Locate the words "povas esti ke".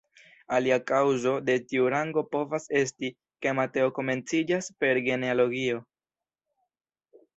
2.35-3.53